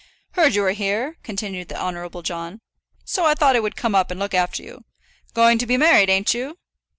[0.31, 2.59] "Heard you were here," continued the Honourable John;
[3.05, 4.83] "so I thought I would come up and look after you.
[5.35, 6.57] Going to be married, ain't you?"